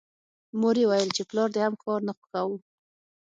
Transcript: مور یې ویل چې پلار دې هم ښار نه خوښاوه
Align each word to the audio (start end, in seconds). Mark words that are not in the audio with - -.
مور 0.59 0.75
یې 0.81 0.85
ویل 0.89 1.09
چې 1.15 1.23
پلار 1.29 1.49
دې 1.55 1.61
هم 1.65 1.73
ښار 1.81 2.01
نه 2.07 2.13
خوښاوه 2.17 2.57